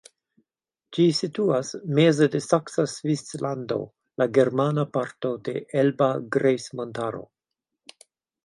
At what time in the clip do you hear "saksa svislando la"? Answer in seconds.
2.45-4.29